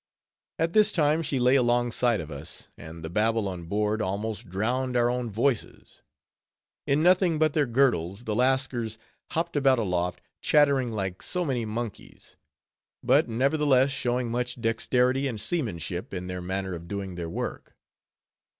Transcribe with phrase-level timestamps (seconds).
[0.57, 4.97] At this time, she lay alongside of us, and the Babel on board almost drowned
[4.97, 6.01] our own voices.
[6.87, 8.97] In nothing but their girdles, the Lascars
[9.29, 12.35] hopped about aloft, chattering like so many monkeys;
[13.03, 17.75] but, nevertheless, showing much dexterity and seamanship in their manner of doing their work.